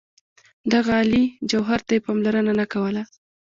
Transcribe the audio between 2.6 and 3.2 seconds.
کوله.